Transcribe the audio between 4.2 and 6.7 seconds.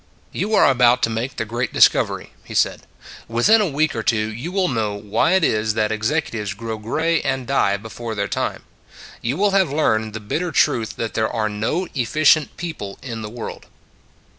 you will know why it is that executives